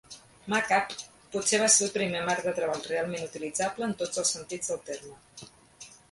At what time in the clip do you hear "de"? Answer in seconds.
2.49-2.53